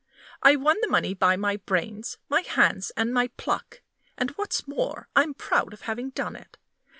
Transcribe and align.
I 0.41 0.55
won 0.55 0.77
the 0.81 0.87
money 0.87 1.13
by 1.13 1.35
my 1.35 1.57
brains, 1.57 2.17
my 2.27 2.41
hands, 2.41 2.91
and 2.97 3.13
my 3.13 3.27
pluck; 3.37 3.83
and, 4.17 4.31
what's 4.31 4.67
more, 4.67 5.09
I'm 5.15 5.35
proud 5.35 5.73
of 5.73 5.81
having 5.81 6.09
done 6.09 6.35
it. 6.35 6.57